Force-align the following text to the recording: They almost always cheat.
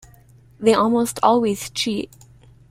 They 0.59 0.73
almost 0.73 1.19
always 1.21 1.69
cheat. 1.69 2.09